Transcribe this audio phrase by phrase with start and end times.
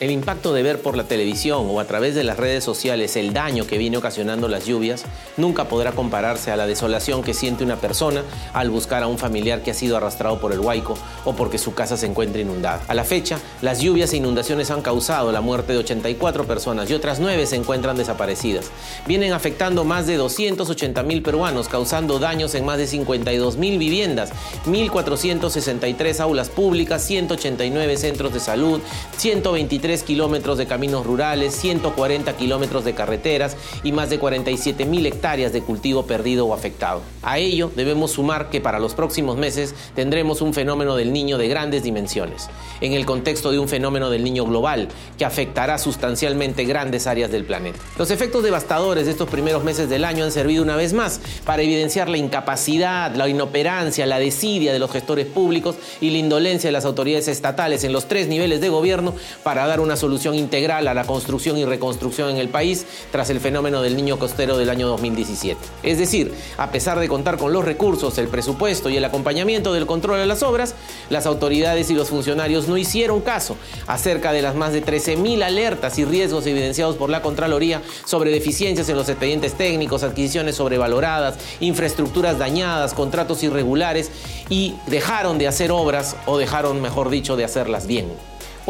[0.00, 3.32] El impacto de ver por la televisión o a través de las redes sociales el
[3.32, 5.04] daño que viene ocasionando las lluvias
[5.36, 8.22] nunca podrá compararse a la desolación que siente una persona
[8.52, 11.74] al buscar a un familiar que ha sido arrastrado por el huaico o porque su
[11.74, 12.80] casa se encuentra inundada.
[12.86, 16.94] A la fecha, las lluvias e inundaciones han causado la muerte de 84 personas y
[16.94, 18.70] otras 9 se encuentran desaparecidas.
[19.08, 24.30] Vienen afectando más de 280 mil peruanos, causando daños en más de 52 mil viviendas,
[24.64, 28.80] 1.463 aulas públicas, 189 centros de salud,
[29.16, 35.52] 123 kilómetros de caminos rurales, 140 kilómetros de carreteras y más de 47 mil hectáreas
[35.52, 37.00] de cultivo perdido o afectado.
[37.22, 41.48] A ello debemos sumar que para los próximos meses tendremos un fenómeno del niño de
[41.48, 42.48] grandes dimensiones,
[42.80, 47.44] en el contexto de un fenómeno del niño global que afectará sustancialmente grandes áreas del
[47.44, 47.78] planeta.
[47.98, 51.62] Los efectos devastadores de estos primeros meses del año han servido una vez más para
[51.62, 56.72] evidenciar la incapacidad, la inoperancia, la desidia de los gestores públicos y la indolencia de
[56.72, 60.94] las autoridades estatales en los tres niveles de gobierno para dar una solución integral a
[60.94, 64.88] la construcción y reconstrucción en el país tras el fenómeno del niño costero del año
[64.88, 65.60] 2017.
[65.82, 69.86] Es decir, a pesar de contar con los recursos, el presupuesto y el acompañamiento del
[69.86, 70.74] control de las obras,
[71.10, 75.98] las autoridades y los funcionarios no hicieron caso acerca de las más de 13.000 alertas
[75.98, 82.38] y riesgos evidenciados por la Contraloría sobre deficiencias en los expedientes técnicos, adquisiciones sobrevaloradas, infraestructuras
[82.38, 84.10] dañadas, contratos irregulares
[84.48, 88.06] y dejaron de hacer obras o dejaron, mejor dicho, de hacerlas bien.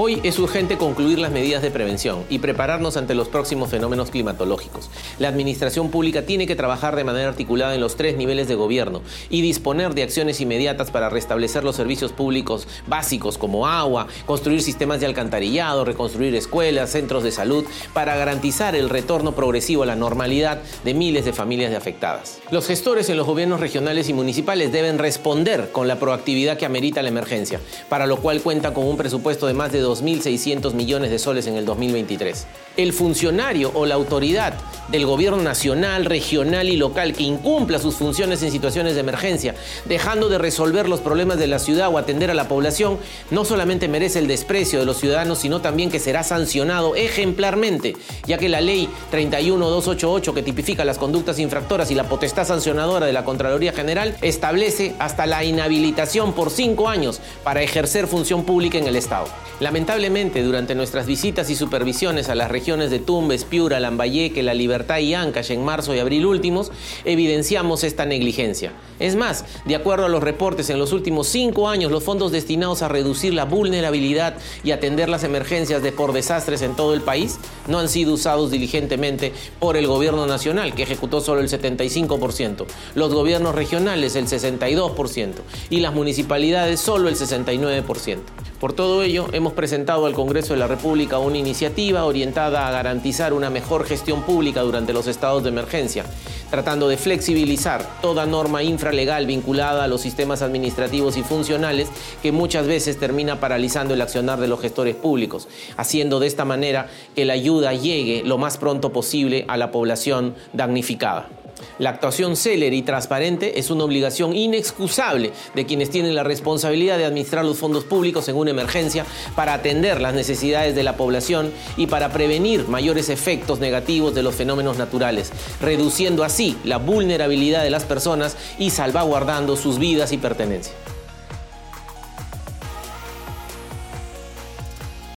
[0.01, 4.91] Hoy es urgente concluir las medidas de prevención y prepararnos ante los próximos fenómenos climatológicos.
[5.21, 9.03] La administración pública tiene que trabajar de manera articulada en los tres niveles de gobierno
[9.31, 14.99] y disponer de acciones inmediatas para restablecer los servicios públicos básicos como agua, construir sistemas
[14.99, 20.61] de alcantarillado, reconstruir escuelas, centros de salud, para garantizar el retorno progresivo a la normalidad
[20.85, 22.41] de miles de familias afectadas.
[22.51, 27.03] Los gestores en los gobiernos regionales y municipales deben responder con la proactividad que amerita
[27.03, 31.47] la emergencia, para lo cual cuentan con un presupuesto de más de 2.600 de soles
[31.47, 32.47] en el 2023.
[32.79, 34.55] El funcionario o la autoridad
[34.89, 39.55] del gobierno nacional, regional y local que incumpla sus funciones en situaciones de emergencia,
[39.85, 42.97] dejando de resolver los problemas de la ciudad o atender a la población,
[43.31, 47.95] no solamente merece el desprecio de los ciudadanos, sino también que será sancionado ejemplarmente,
[48.27, 53.13] ya que la ley 31288 que tipifica las conductas infractoras y la potestad sancionadora de
[53.13, 58.87] la Contraloría General establece hasta la inhabilitación por cinco años para ejercer función pública en
[58.87, 59.27] el Estado.
[59.61, 64.99] Lamentablemente, durante nuestras visitas y supervisiones a las regiones de Tumbes, Piura, Lambayeque, La Libertad
[64.99, 66.73] y Ancash en marzo y abril últimos,
[67.05, 68.73] evidenciamos esta negligencia.
[68.99, 72.83] Es más, de acuerdo a los reportes, en los últimos cinco años los fondos destinados
[72.83, 74.35] a reducir la vulnerabilidad
[74.65, 78.51] y atender las emergencias de por desastres en todo el país no han sido usados
[78.51, 85.35] diligentemente por el gobierno nacional, que ejecutó solo el 75%, los gobiernos regionales el 62%
[85.71, 88.19] y las municipalidades solo el 69%.
[88.61, 93.33] Por todo ello, hemos presentado al Congreso de la República una iniciativa orientada a garantizar
[93.33, 96.05] una mejor gestión pública durante los estados de emergencia,
[96.51, 101.89] tratando de flexibilizar toda norma infralegal vinculada a los sistemas administrativos y funcionales
[102.23, 106.89] que muchas veces termina paralizando el accionar de los gestores públicos, haciendo de esta manera
[107.17, 111.29] que la ayuda llegue lo más pronto posible a la población damnificada.
[111.79, 117.05] La actuación célere y transparente es una obligación inexcusable de quienes tienen la responsabilidad de
[117.05, 121.87] administrar los fondos públicos en una emergencia para atender las necesidades de la población y
[121.87, 127.85] para prevenir mayores efectos negativos de los fenómenos naturales, reduciendo así la vulnerabilidad de las
[127.85, 130.75] personas y salvaguardando sus vidas y pertenencias.